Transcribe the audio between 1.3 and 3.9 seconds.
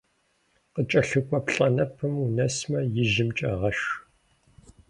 плӏэнэпэм унэсмэ, ижьымкӏэ гъэш.